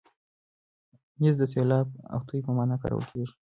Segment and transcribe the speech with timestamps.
[1.21, 3.33] نیز د سیلاب او توی په مانا کارول کېږي.